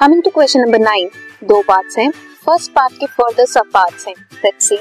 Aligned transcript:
Coming 0.00 0.22
to 0.22 0.30
question 0.30 0.60
number 0.60 0.78
nine 0.78 1.08
दो 1.44 1.60
parts 1.62 1.98
हैं। 1.98 2.10
First 2.44 2.70
part 2.72 2.92
के 2.98 3.06
फर्दर 3.06 3.46
सब 3.46 3.66
पार्ट्स 3.72 4.06
हैं। 4.08 4.14
लेट्स 4.44 4.68
सी 4.68 4.76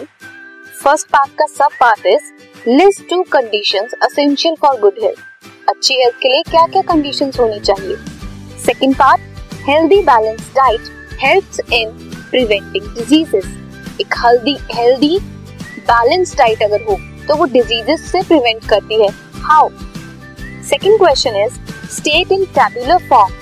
फ़र्स्ट 0.84 1.08
पार्ट 1.08 1.32
का 1.40 1.46
sub 1.48 1.72
part 1.80 2.06
is 2.08 2.70
list 2.70 3.02
two 3.10 3.22
conditions 3.32 3.94
essential 4.04 4.56
for 4.62 4.80
good 4.82 5.00
health 5.04 5.70
अच्छी 5.70 5.94
health 5.94 6.16
के 6.22 6.30
लिए 6.30 6.44
क्या 6.50 6.66
क्या 6.68 6.82
कंडीशंस 6.94 7.40
होनी 7.40 7.60
चाहिए? 7.60 7.96
Second 8.66 8.96
part 8.96 9.68
healthy 9.68 10.02
balance 10.04 10.48
diet 10.56 10.88
helps 11.24 11.60
in 11.74 11.92
preventing 12.30 12.88
diseases 12.96 14.00
एक 14.02 14.16
हेल्दी 14.18 14.58
हेल्दी 14.72 15.20
बैलेंस 15.92 16.36
डाइट 16.38 16.64
अगर 16.64 16.84
हो 16.84 16.98
तो 17.28 17.36
वो 17.36 17.46
डिजीजेस 17.58 18.12
से 18.12 18.22
प्रिवेंट 18.30 18.70
करती 18.70 19.02
है। 19.04 19.10
How 19.50 19.70
second 20.70 20.98
question 20.98 21.44
is 21.44 21.60
state 21.98 22.32
in 22.32 22.46
tabular 22.58 23.08
form 23.10 23.34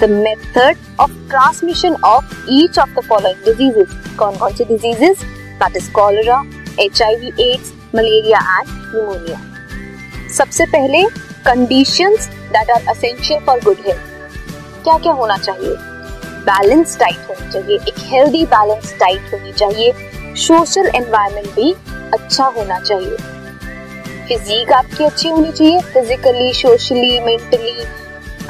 the 0.00 0.10
method 0.10 0.76
of 1.00 1.10
transmission 1.30 1.96
of 2.04 2.34
each 2.50 2.78
of 2.78 2.90
the 2.90 3.04
following 3.08 3.44
diseases 3.44 4.16
कौन 4.18 4.36
कौन 4.36 4.54
सी 4.54 4.64
diseases 4.64 5.24
that 5.62 5.76
is 5.76 5.90
cholera 5.92 6.42
H 6.80 7.02
I 7.02 7.16
V 7.16 7.32
AIDS 7.50 7.72
malaria 7.94 8.38
and 8.58 8.68
pneumonia 8.94 9.40
सबसे 10.36 10.66
पहले 10.72 11.02
conditions 11.46 12.28
that 12.52 12.70
are 12.70 12.86
essential 12.90 13.40
for 13.46 13.60
good 13.64 13.86
health 13.86 14.08
क्या 14.84 14.96
क्या 14.98 15.12
होना 15.12 15.36
चाहिए? 15.36 15.74
Balance 16.44 16.96
diet 16.98 17.26
होनी 17.28 17.50
चाहिए, 17.52 17.76
एक 17.88 17.98
हेल्दी 18.12 18.44
बैलेंस 18.46 18.92
डाइट 19.00 19.32
होनी 19.32 19.52
चाहिए। 19.52 19.92
सोशल 20.38 20.86
एनवायरनमेंट 20.94 21.54
भी 21.54 21.72
अच्छा 22.14 22.44
होना 22.56 22.78
चाहिए। 22.78 23.16
फिजिक 24.28 24.72
आपकी 24.72 25.04
अच्छी 25.04 25.28
होनी 25.28 25.52
चाहिए 25.52 25.80
फिजिकली 25.92 26.52
सोशली 26.52 27.20
मेंटली 27.20 27.74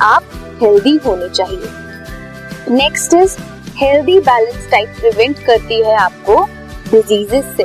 आप 0.03 0.25
हेल्दी 0.63 0.97
होने 1.07 1.29
चाहिए। 1.29 2.75
Next 2.77 3.15
is 3.15 3.37
healthy 3.77 4.19
balance 4.21 4.69
diet 4.71 4.99
prevent 5.01 5.45
करती 5.47 5.81
है 5.81 5.97
आपको 5.97 6.43
डिजीजेस 6.91 7.45
से। 7.57 7.65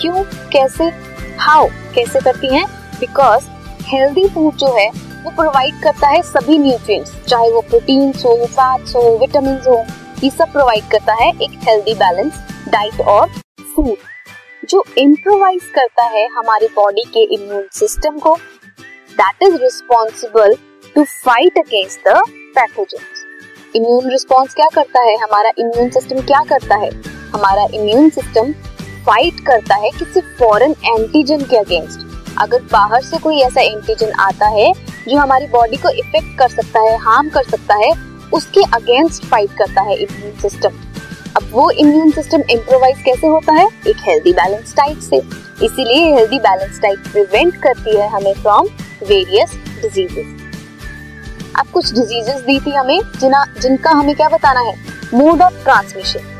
क्यों? 0.00 0.22
कैसे? 0.52 0.84
हाउ 1.38 1.68
कैसे 1.94 2.20
करती 2.20 2.54
हैं? 2.54 2.66
बिकॉज़ 3.00 3.44
हेल्दी 3.84 4.26
फ़ूड 4.28 4.54
जो 4.56 4.72
है, 4.76 4.88
वो 5.24 5.30
प्रोवाइड 5.30 5.82
करता 5.82 6.08
है 6.08 6.22
सभी 6.22 6.58
न्यूट्रिएंट्स 6.58 7.12
चाहे 7.28 7.50
वो 7.52 7.60
प्रोटीन्स 7.60 8.24
हो 8.24 8.34
फैट्स 8.46 8.94
हो 8.96 9.02
विटामिन 9.18 9.60
हो, 9.66 9.84
ये 10.24 10.30
सब 10.30 10.52
प्रोवाइड 10.52 10.90
करता 10.90 11.14
है 11.14 11.28
एक 11.28 11.58
हेल्दी 11.68 11.94
बैलेंस 11.94 12.32
डाइट 12.68 13.00
और 13.00 13.28
फ़ूड 13.76 13.96
जो 14.68 14.84
इम्प्रोवाइज 14.98 15.62
करता 15.74 16.02
है 16.08 16.26
हमारी 16.28 16.66
बॉडी 16.74 17.04
के 17.14 17.22
इम्यून 17.34 17.66
सिस्टम 17.72 18.18
को 18.18 18.36
that 19.18 19.42
is 19.42 19.56
responsible 19.62 20.54
to 20.96 21.02
fight 21.04 21.58
against 21.58 22.08
the 22.08 22.22
pathogens 22.54 23.22
immune 23.76 24.10
response 24.10 24.54
क्या 24.54 24.66
करता 24.74 25.00
है? 25.02 25.16
हमारा 25.16 25.50
इम्यून 25.58 25.88
सिस्टम 25.90 26.20
क्या 26.20 26.40
करता 26.48 26.76
है? 26.76 26.90
हमारा 27.32 27.64
इम्यून 27.74 28.10
सिस्टम 28.10 28.52
फाइट 29.06 29.40
करता 29.46 29.74
है 29.74 29.90
किसी 29.90 30.20
फॉरेन 30.38 30.74
एंटीजन 30.86 31.44
के 31.44 31.56
अगेंस्ट 31.56 32.36
अगर 32.38 32.62
बाहर 32.72 33.02
से 33.02 33.18
कोई 33.18 33.40
ऐसा 33.40 33.60
एंटीजन 33.60 34.12
आता 34.20 34.48
है, 34.48 34.72
जो 35.08 35.16
हमारी 35.16 35.46
बॉडी 35.46 35.76
को 35.76 35.90
इफ़ेक्ट 35.90 36.38
कर 36.38 36.48
सकता 36.48 36.80
है 36.80 36.96
हार्म 36.98 37.28
कर 37.28 37.44
सकता 37.44 37.74
है, 37.76 37.90
उसके 38.34 38.62
अगेंस्ट 38.76 39.24
फाइट 39.24 39.56
करता 39.58 39.82
है 39.82 39.96
इम्यून 39.96 40.38
सिस्टम 40.42 40.78
अब 41.36 41.50
वो 41.52 41.70
इम्यून 41.70 42.10
सिस्टम 42.10 42.42
इम्प्रोवाइज 42.50 43.02
कैसे 43.04 43.26
होता 43.26 43.52
है? 43.52 43.66
एक 43.88 43.96
हेल्दी 44.00 44.32
बैलेंस 44.32 44.74
डाइट 44.76 44.98
से. 45.00 45.22
इसीलिए 45.66 46.14
हेल्दी 46.14 46.38
बैलेंस 46.40 46.78
डाइट 46.80 47.12
प्रिवेंट 47.12 47.62
करती 47.62 47.96
है 47.96 48.08
हमें 48.10 48.32
फ्रॉम 48.34 48.68
वेरियस 49.08 49.58
डिजीजेस 49.82 50.41
अब 51.58 51.66
कुछ 51.66 51.92
डिजीजेस 51.92 52.40
दी 52.40 52.58
थी 52.60 52.70
हमें, 52.70 53.00
जिना, 53.20 53.44
जिनका 53.60 53.90
हमें 53.90 54.14
क्या 54.16 54.28
बताना 54.28 54.60
है? 54.60 54.74
मोड 55.14 55.42
ऑफ़ 55.42 55.62
ट्रांसमिशन 55.64 56.30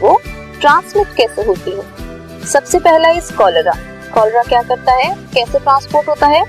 वो 0.00 0.20
ट्रांसमिट 0.60 1.06
कैसे 1.16 1.42
होती 1.42 1.70
है? 1.70 2.46
सबसे 2.46 2.78
पहला 2.78 3.08
इज़ 3.08 3.32
कॉलरा 3.32 3.72
कॉलरा 4.14 4.42
क्या 4.42 4.62
करता 4.62 4.92
है? 4.92 5.14
कैसे 5.34 5.58
ट्रांसपोर्ट 5.58 6.08
होता 6.08 6.26
है? 6.26 6.44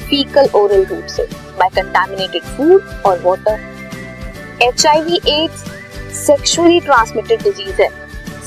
फीकल 0.00 0.48
ओरल 0.54 0.84
रूट 0.84 1.06
से 1.06 1.22
बाय 1.58 1.68
कंटामिनेटेड 1.68 2.42
फ़ूड 2.42 2.88
और 3.06 3.20
water 3.24 3.60
H 4.62 4.86
I 4.86 5.00
V 5.00 5.20
AIDS 5.28 5.64
sexually 6.16 6.80
transmitted 6.80 7.42
disease 7.42 7.82
है. 7.82 7.88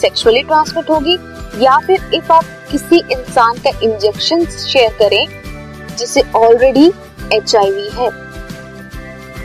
सेक्सुअली 0.01 0.43
ट्रांसमिट 0.43 0.89
होगी, 0.89 1.17
या 1.63 1.77
फिर 1.77 2.09
इफ़ 2.13 2.31
आप 2.31 2.45
किसी 2.71 2.97
इंसान 3.11 3.57
का 3.57 3.79
इंजेक्शन 3.83 4.45
शेयर 4.45 4.93
करें, 4.99 5.27
जिसे 5.97 6.21
ऑलरेडी 6.35 6.91
एच 7.33 7.55
आई 7.55 7.71
वी 7.71 7.89
है. 7.93 8.24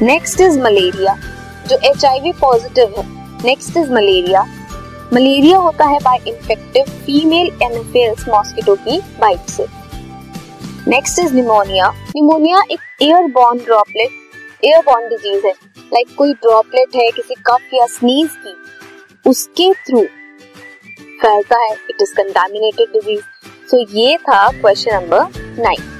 नेक्स्ट 0.03 0.41
इज़ 0.41 0.59
मलेरिया 0.61 1.15
जो 1.69 1.77
एच 1.85 2.05
पॉजिटिव 2.41 2.95
है. 2.99 3.05
नेक्स्ट 3.45 3.77
इज़ 3.77 3.91
मलेरिया 3.93 4.43
मलेरिया 5.13 5.59
होता 5.59 5.87
है 5.87 5.99
by 6.05 6.19
infective 6.29 6.85
female 7.07 7.51
anopheles 7.63 8.29
mosquito 8.29 8.75
की 8.77 8.99
बाइट 9.21 9.51
से. 9.51 9.67
नेक्स्ट 10.89 11.19
इज़ 11.19 11.35
निमोनिया 11.35 11.91
निमोनिया 12.17 12.63
एक 12.71 12.81
air 13.03 13.27
borne 13.33 13.59
droplet 13.65 14.65
air 14.65 14.83
borne 14.87 15.09
disease 15.09 15.47
है. 15.47 15.53
लाइक 15.93 16.07
like 16.07 16.17
कोई 16.19 16.33
ड्रॉपलेट 16.33 16.97
है 16.97 17.11
किसी 17.11 17.35
कफ 17.47 17.75
या 17.75 17.87
स्नीज 17.89 18.31
की, 18.37 18.55
उसके 19.25 19.73
थ्रू 19.87 20.03
फैलता 21.23 21.63
है. 21.63 21.73
It 21.91 22.03
is 22.03 22.15
contaminated 22.15 22.93
disease 22.93 23.23
so 23.71 23.87
ये 23.99 24.17
था 24.19 24.47
question 24.53 24.95
number 24.95 25.63
nine 25.63 26.00